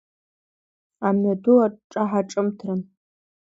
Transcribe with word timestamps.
Амҩадуаҿ 1.07 1.73
ҿаҳа-ҿымҭран. 1.91 2.79